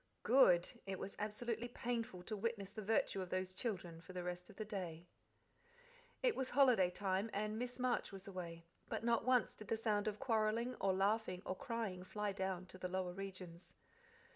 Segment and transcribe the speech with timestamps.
[0.23, 0.67] GOOD!
[0.87, 4.55] It was absolutely painful to witness the virtue of those children for the rest of
[4.55, 5.05] the day.
[6.23, 10.07] It was holiday time, and Miss Marsh was away, but not once did the sound
[10.07, 13.75] of quarrelling, or laughing, or crying fly down to the lower regions.